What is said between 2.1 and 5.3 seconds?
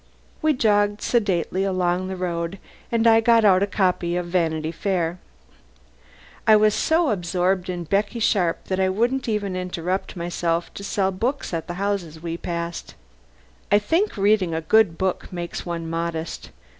road, and I got out a copy of "Vanity Fair."